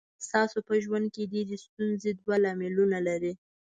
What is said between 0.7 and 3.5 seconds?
ژوند کې ډېرې ستونزې دوه لاملونه لري.